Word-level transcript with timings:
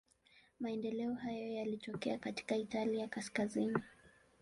Maendeleo 0.59 1.13
hayo 1.15 1.47
yalitokea 1.53 2.17
katika 2.17 2.55
Italia 2.55 3.07
kaskazini. 3.07 3.77